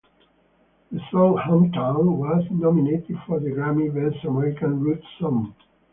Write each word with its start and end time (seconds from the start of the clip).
The 0.91 0.99
song 1.11 1.37
"Hometown" 1.37 2.15
was 2.17 2.43
nominated 2.49 3.15
for 3.27 3.39
the 3.39 3.51
Grammy 3.51 3.93
Best 3.93 4.25
American 4.25 4.79
Roots 4.81 5.05
Song. 5.19 5.53